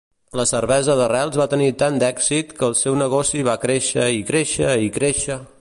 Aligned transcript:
La 0.39 0.45
cervesa 0.51 0.95
d'arrels 0.99 1.37
va 1.41 1.47
tenir 1.51 1.67
tant 1.83 2.01
d'èxit 2.05 2.57
que 2.61 2.67
el 2.71 2.75
seu 2.81 2.99
negoci 3.03 3.45
va 3.51 3.59
créixer, 3.67 4.09
i 4.23 4.27
créixer, 4.33 4.77
i 4.89 4.93
créixer! 5.01 5.43